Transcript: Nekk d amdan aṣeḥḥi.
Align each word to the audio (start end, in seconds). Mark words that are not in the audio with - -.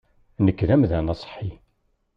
Nekk 0.45 0.59
d 0.67 0.69
amdan 0.75 1.11
aṣeḥḥi. 1.13 1.51